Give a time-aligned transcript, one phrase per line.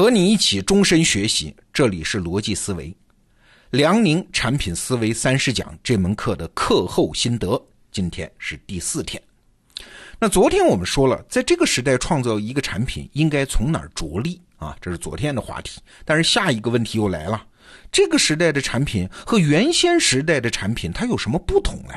[0.00, 2.96] 和你一起终身学习，这里是逻辑思维，
[3.68, 7.62] 梁宁产品思维三十讲这门课的课后心得，
[7.92, 9.22] 今天是第四天。
[10.18, 14.74] 那昨天我们说了，在这个时代创造一个产品，应该从哪儿着力啊？
[14.80, 15.82] 这是昨天的话题。
[16.06, 17.46] 但是下一个问题又来了，
[17.92, 21.92] 这个时代的产品和原先时代的产品，它有什么不同呢？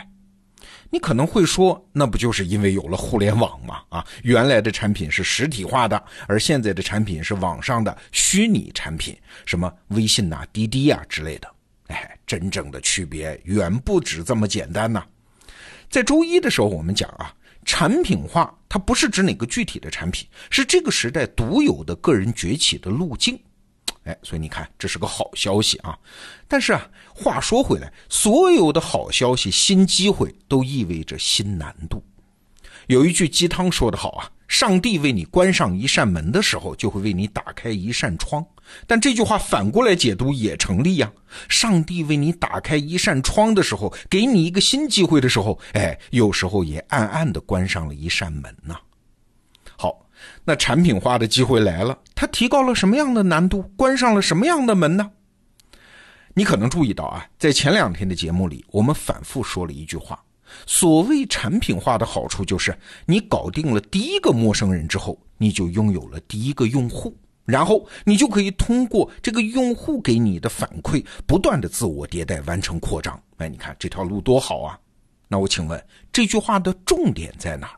[0.93, 3.81] 你可能会说，那不就是因为有了互联网吗？
[3.89, 11.51] 啊，原来的产品是实体化的，而现在的产品是网上的虚拟产品，什么微信呐、滴滴啊之类的。
[11.87, 15.03] 哎，真正的区别远不止这么简单呐。
[15.89, 17.33] 在周一的时候，我们讲啊，
[17.65, 23.39] 产品化它不是指哪个具体的产品，是这个时代独有的个人崛起的路径。
[24.03, 25.97] 哎，所以你看，这是个好消息啊！
[26.47, 32.03] 但是啊，话说回来，所有的好消息、新机会都意味着新难度。
[32.87, 38.45] 有一句鸡汤说得好啊：“上帝为你关上一扇门的时候，就会为你打开一扇窗。”
[38.85, 41.09] 但这句话反过来解读也成立呀：
[41.47, 48.75] 上帝为你打开一扇窗的时候，给你一个新机会的时候，哎，有时候也暗暗的关上了一扇门呐。
[50.43, 53.63] 那产品化的机会来了，它提高了什么样的难度？
[53.75, 55.11] 关上了什么样的门呢？
[56.33, 60.19] 你可能注意到啊，在前两天的节目里，我们反复说了一句话：
[60.65, 67.15] 所谓产品化的好处，就是你搞定了第一个陌生人之后，你就拥有了第一个用户，
[67.45, 73.21] 然后你就可以通过这个用户给你的反馈，不断的自我迭代，完成扩张。
[73.37, 74.79] 哎，你看这条路多好啊！
[75.27, 77.71] 那我请问，这句话的重点在哪？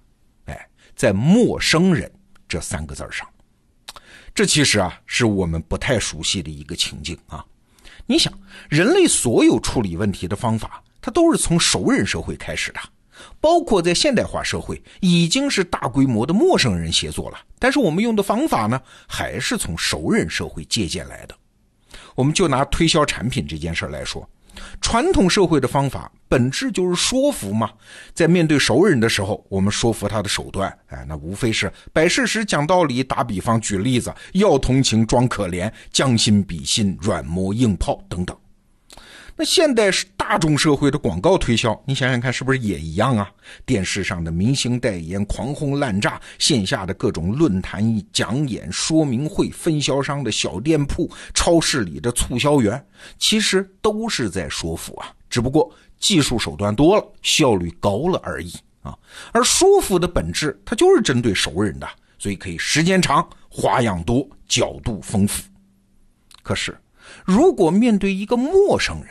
[0.46, 2.12] 哎，在“陌生人”
[2.48, 3.28] 这三个字上。
[4.34, 7.46] 这其实啊，是我们不太熟悉的一个情境啊。
[8.06, 8.32] 你想，
[8.70, 12.80] 人类所有处理问题的方法，它都是从熟人社会开始的，
[13.40, 17.40] 包括在现代化社会，已经是大规模的陌生人协作了。
[17.58, 21.36] 但是我们用的方法呢，还是从熟人社会借鉴来的。
[22.14, 24.30] 我们就拿推销产品这件事来说。
[24.82, 27.72] 传统社会的方法本质就是说服嘛，
[28.14, 38.36] 在面对熟人的时候，我们说服他的手段，哎，那无非是摆事实、讲道理、打比方、举例子、要同情、装可怜、将心比心、软磨硬泡等等。
[39.38, 43.30] 那现代是大众社会的广告推销，你想想看，是不是也一样啊？
[43.66, 52.82] 电视上的明星代言狂轰滥炸，线下的各种论坛、讲演、说明会，分销商的小店铺，超市里的促销员，
[53.18, 55.70] 其实都是在说服啊，只不过
[56.00, 58.98] 技术手段多了，效率高了而已啊。
[59.34, 61.86] 而说服的本质，它就是针对熟人的，
[62.18, 65.44] 所以可以时间长、花样多、角度丰富。
[66.42, 66.74] 可是，
[67.26, 69.10] 如果面对一个陌生人，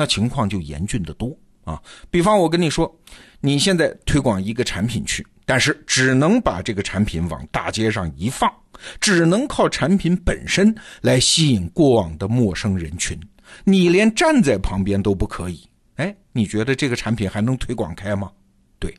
[0.00, 1.78] 那情况就严峻得多啊！
[2.10, 2.90] 比方我跟你说，
[3.38, 8.50] 你现在推广一个产品去，但是只能把这个产品往大街上一放，
[8.98, 13.20] 只能靠产品本身来吸引过往的陌生人群，
[13.62, 15.68] 你连站在旁边都不可以。
[15.96, 18.32] 哎，你觉得这个产品还能推广开吗？
[18.78, 18.96] 对，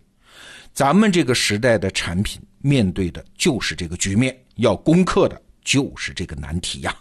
[0.71, 6.95] 咱们这个时代的产品面对的就是这个局面，要攻克的就是这个难题呀。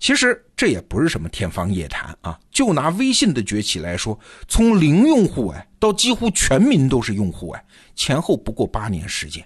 [0.00, 2.38] 其实这也不是什么天方夜谭啊！
[2.50, 7.64] 就拿微信的崛起来说，从零用户哎到几乎全民都是用户哎，
[7.96, 9.44] 前后不过八年时间，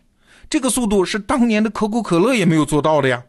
[0.51, 3.23] 这个速度是当年的可口可乐也没有做到的呀。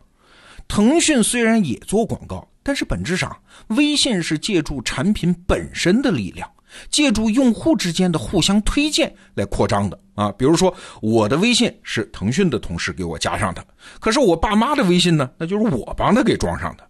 [0.67, 3.35] 腾讯虽然也做广告，但是本质上，
[3.67, 6.47] 微信是借助产品本身的力量，
[6.91, 10.31] 借助用户之间的互相推荐来扩张的啊。
[10.33, 13.65] 比如说，我的微信是腾讯的同事给我加上的，
[14.01, 16.88] 可是我爸妈的微信呢，那就是我帮他给装上的。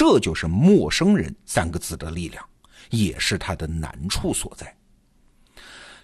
[0.00, 2.42] 这就是“陌生人”三个字的力量，
[2.88, 4.74] 也是它的难处所在。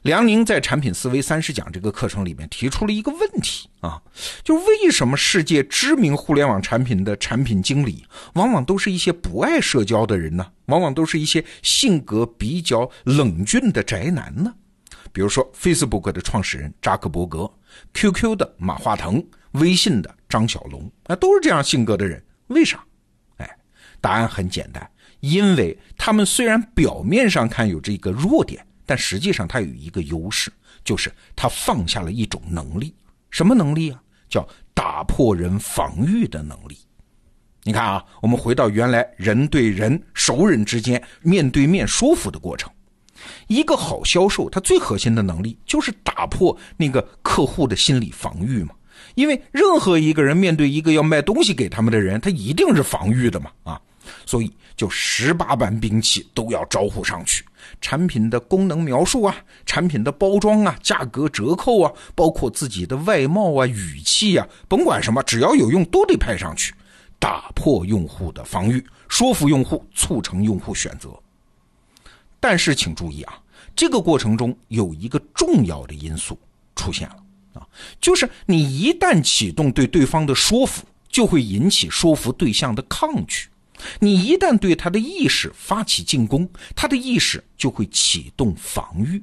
[0.03, 3.99] 梁宁在《产品思维三十讲》这个课程里面提出了一个问题啊，
[4.45, 10.47] 就为什么世界知名互联网产品的产品经理，往往都是一些不爱社交的人呢？
[10.67, 14.55] 往往都是一些性格比较冷峻的宅男呢？
[15.11, 17.51] 比如说，Facebook 的创始人扎克伯格
[17.95, 22.85] ，QQ 的马化腾，微信的张小龙，啊，都是这样性格的人，为啥？
[24.07, 24.89] 答案很简单，
[25.19, 30.49] 因为他们虽然表面上看有这个弱点，但实际上他有一个优势，
[30.85, 32.95] 就是他放下了一种能力。
[33.33, 34.01] 什么能力啊？
[34.29, 36.79] 叫打破人防御的能力。
[37.65, 42.71] 你看啊，我们回到原来人对人、熟人之间面对面说服的过程。
[43.49, 48.73] 一个好销售，他最核心的能力就是打破那个客户的心理防御嘛。
[49.17, 53.81] 因为任何一个人面对一个要卖东西给他们的人，他一定是防御的嘛啊。
[54.25, 57.45] 所以就十八般兵器都要招呼上去。
[57.81, 66.73] 产品的功能描述啊，产品的包装啊，价格折扣啊，包括自己的外貌啊、语气啊，甭管什么，只要有用都得派上去，
[67.19, 71.11] 打破用户的防御，说服用户，促成用户选择。
[72.39, 73.37] 但是请注意啊，
[73.75, 76.39] 这个过程中有一个重要的因素
[76.77, 77.17] 出现了
[77.55, 77.67] 啊，
[78.01, 83.49] 就是你一旦启动对对方的说服，就会引起说服对象的抗拒。
[83.99, 89.23] 你一旦对他的意识发起进攻，他的意识就会启动防御。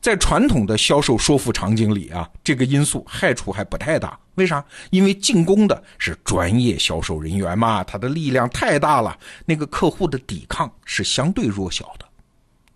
[0.00, 4.18] 在传统的销售说服场景里啊，这个因素害处还不太大。
[4.34, 4.62] 为啥？
[4.90, 12.06] 因为进攻的是专业销售人员嘛，他的力量太大了，那个客户的抵抗是相对弱小的。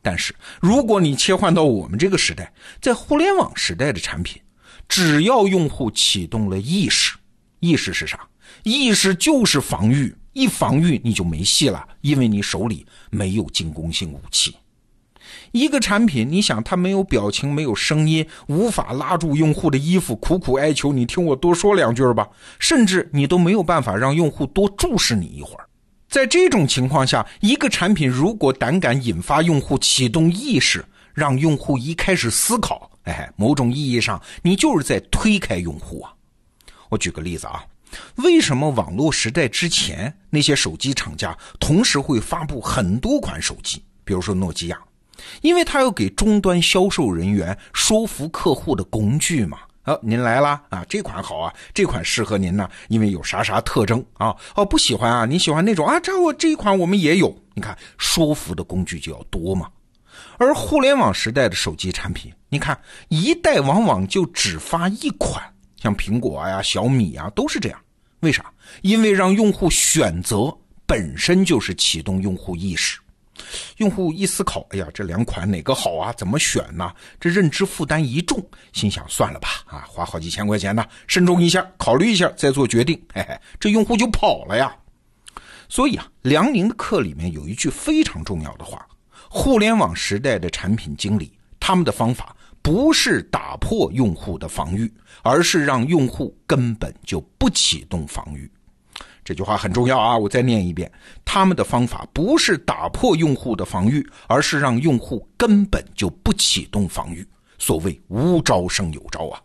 [0.03, 2.51] 但是如果你切换到我们这个时代，
[2.81, 4.41] 在互联网时代的产品，
[4.89, 7.17] 只要用户启动了意识，
[7.61, 8.27] 意识是啥？
[8.63, 10.13] 意识就是防御。
[10.33, 14.55] 一防御你就没戏了，因为你手里没有进攻性武器。
[15.53, 22.29] 一个产品，你想它没有表情、没有声音，无法拉住用户的衣服，苦苦哀求你听我多说两句吧，
[22.59, 25.67] 甚至你都没有办法让用户多注视你一会儿。
[26.09, 36.13] 在这种情况下，一个产品如果胆敢引发用户启动意识，让用户一开始思考，哎，某种意义上你就是在推开用户啊。
[36.89, 37.65] 我举个例子啊。
[38.17, 43.83] 为什么网络时代之前那些手机厂家同时会发布很多款手机？
[44.05, 44.79] 比如说诺基亚，
[45.43, 49.59] 因为它要给终端销售人员说服客户的工具嘛。
[49.85, 54.37] 啊，您来啦啊，这款好啊，这款适合您呢，因为有啥啥特征啊？
[54.55, 55.99] 哦，不喜欢啊，你喜欢那种啊？
[56.01, 57.35] 这我这一款我们也有。
[57.55, 59.69] 你看，说服的工具就要多嘛。
[60.37, 62.79] 而互联网时代的手机产品，你看
[63.09, 65.43] 一代往往就只发一款。
[65.81, 67.81] 像苹果呀、小米呀都是这样，
[68.21, 68.53] 为啥？
[68.83, 70.57] 因为让用户选择
[70.87, 73.01] 本身就是启动用户意识。
[73.79, 76.13] 用户一思考，哎呀，这两款哪个好啊？
[76.13, 76.93] 怎么选呢？
[77.19, 78.39] 这认知负担一重，
[78.75, 83.03] 心想算了吧，啊，花好几千块钱呢，慎重一下，考虑一下再做决定。
[83.15, 84.77] 嘿嘿，这用户就跑了呀。
[85.71, 88.87] 所以啊，梁宁的课里面有一句非常重要的话：
[89.31, 92.37] 互联网时代的产品经理，他们的方法。
[92.63, 94.93] 不是打破用户的防御，
[95.23, 98.51] 而是让用户根本就不启动防御。
[99.25, 100.17] 这句话很重要啊！
[100.17, 100.91] 我再念一遍：
[101.25, 107.27] 他们的方法不是打破用户的防御，而是让用户根本就不启动防御。
[107.59, 109.41] 所谓无招胜有招啊！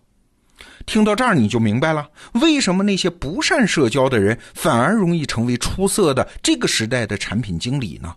[0.86, 8.16] 听到这儿你就明白了，为什么那些不善社交的人反而容易成为出色的这个时代的产品经理呢？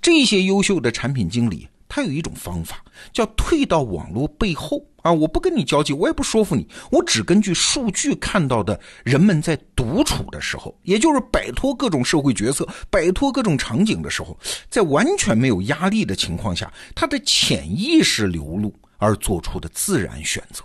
[0.00, 1.68] 这些优秀的产品经理。
[1.90, 2.82] 他有一种方法，
[3.12, 5.12] 叫退到网络背后啊！
[5.12, 14.38] 我不跟你交际，我也不说服你，我只根据数据看到的人们在独处的时候，也就是摆脱各种社会角色、摆脱各种场景的时候，
[14.70, 20.64] 在完全没有压力的情况下，他的潜意识流露而做出的自然选择。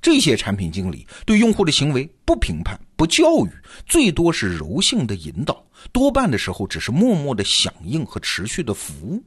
[0.00, 3.50] 这些产品经理对用户的行为不评判、不教育，
[3.84, 5.62] 最多是柔性的引导，
[5.92, 9.22] 多半的时候只是默默的响应和持续的服务。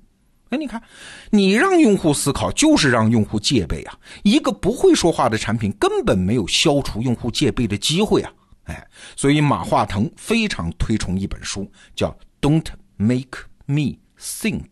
[0.51, 0.83] 哎，你看，
[1.29, 3.97] 你让用户思考，就是让用户戒备啊！
[4.21, 8.33] 一个不会说话的产品，根本没有消除用户戒备的机会啊！
[8.65, 12.09] 哎，所以马化腾非常推崇一本书，叫
[12.41, 12.65] 《Don't
[12.97, 14.67] Make Me Think》，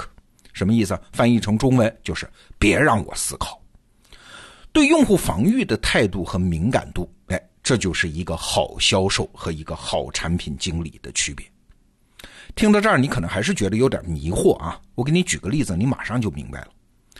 [0.51, 0.99] 什么意思？
[1.13, 2.29] 翻译成中文就是
[2.59, 3.61] “别让我思考”。
[4.73, 11.49] 对用户防御的态度和敏感度，哎，这就是一个好销售和一个好产品经理的区别。
[12.55, 14.79] 听到这儿，你可能还是觉得有点迷惑啊！
[14.95, 16.67] 我给你举个例子，你马上就明白了。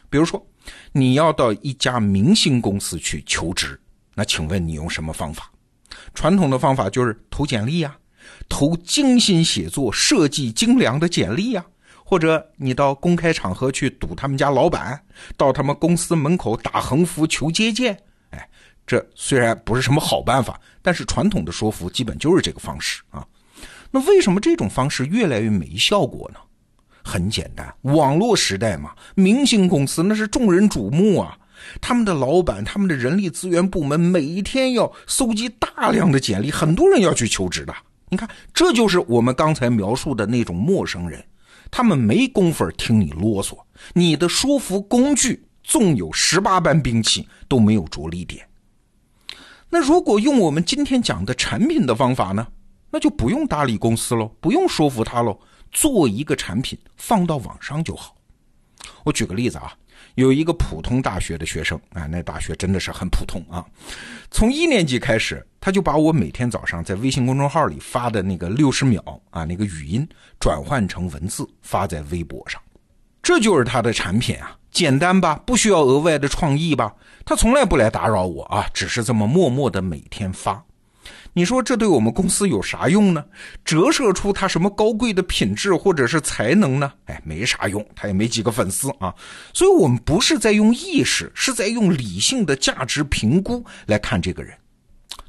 [0.10, 0.46] 比如说，
[0.92, 3.80] 你要到一家明星公司去求职，
[4.16, 5.50] 那请问你用什么方法？
[6.14, 7.96] 传统的方法就是投简历呀，
[8.50, 11.66] 投精心写作、设计精良的简历呀，
[12.04, 15.02] 或者你到公开场合去堵他们家老板，
[15.38, 17.98] 到他们公司门口打横幅求接见。
[18.32, 18.50] 哎，
[18.86, 23.26] 这虽然不是什么好办法，但是传统的说服基本就是这个方式啊。
[23.92, 26.40] 那为什么这种方式越来越没效果呢？
[27.04, 31.36] 很简单，网络时代嘛，明星公司那是众人瞩目啊，
[31.82, 37.74] 他们的老板、他们的人力资源部门每天要搜集大量的简历，很多人要去求职的。
[38.10, 41.24] 你看，这就是我们刚才描述的那种陌生人，
[41.72, 43.58] 他们没工夫听你啰嗦，
[43.94, 48.46] 你的说服工具纵有十八般兵器都没有着力点。
[49.70, 52.46] 那如果用我们今天讲的产品的方法呢？
[52.92, 55.40] 那就不用搭理公司喽，不用说服他喽，
[55.72, 58.16] 做一个产品放到网上就好。
[59.04, 59.74] 我举个例子啊，
[60.16, 63.66] 有一个普通大学的学生啊，那大学真的是很普通啊。
[64.32, 70.08] 从一年级开始，他就把我每天早上在微信公众号里发的那个六十秒啊那个语音
[70.40, 72.62] 转换成文字发在微博上，
[73.22, 80.64] 这就是他的产品啊，简单吧，不需要额外的创意吧，他从来不来打扰我啊，只是这么默默的每天发。
[81.34, 83.24] 你说这对我们公司有啥用呢？
[83.64, 86.92] 折射出他什么高贵的品质或者是才能呢？
[87.06, 89.14] 哎，没啥用，他也没几个粉丝啊。
[89.54, 94.54] 所以，我们不是在用意识，是在用理性的价值评估来看这个人。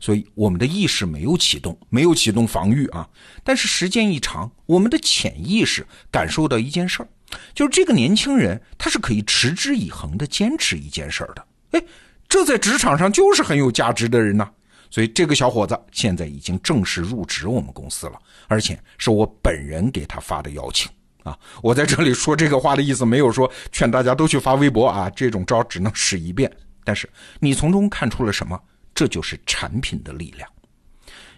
[0.00, 3.06] 所以，我们的意识没有启动，没有启动防御啊。
[3.44, 7.08] 但是时间一长，我们的潜意识感受到一件事儿，
[7.54, 11.44] 就是这个年轻人他是可以持之以恒的坚持一件事儿的。
[11.72, 11.82] 哎，
[12.26, 14.50] 这在职场上就是很有价值的人呐。
[14.90, 18.18] 所以这个小伙子现在已经正式入职我们公司了，
[18.48, 20.90] 而且是我本人给他发的邀请
[21.22, 21.38] 啊！
[21.62, 26.50] 我在这里说这个话的意思，没有说劝大家都去发微博啊，这种招只能使一遍。
[26.82, 28.60] 但是你从中看出了什么？
[28.92, 30.48] 这就是产品的力量。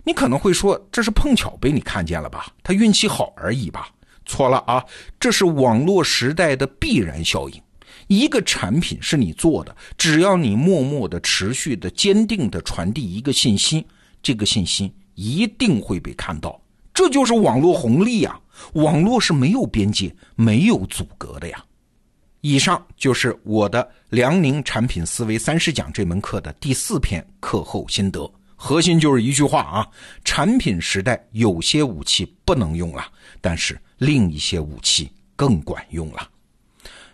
[0.02, 2.46] 你可能会说，这是碰巧被你看见了吧？
[2.62, 3.88] 他运气好而已吧？
[4.24, 4.84] 错了啊，
[5.20, 7.62] 这是网络时代的必然效应。
[8.12, 13.86] 一个产品是你做的，只要你默默的、持续的、坚定的传递一个信息，
[14.22, 16.60] 这个信息一定会被看到。
[16.92, 18.38] 这就是网络红利呀！
[18.74, 21.64] 网络是没有边界、没有阻隔的呀。
[22.42, 29.88] 以上就是我的辽宁产品思维三十讲这门课的第四篇课后心得，核心就是一句话啊：
[30.22, 33.04] 产品时代有些武器不能用了，
[33.40, 36.28] 但是另一些武器更管用了。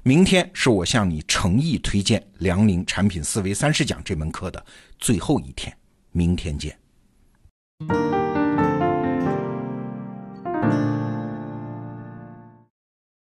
[0.02, 4.64] 明天是我向你诚意推荐《梁宁产品思维三十讲》这门课的
[4.98, 5.76] 最后一天，
[6.12, 6.78] 明天见。